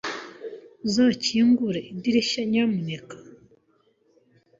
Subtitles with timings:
[0.85, 3.15] Uzakingura idirishya, nyamuneka?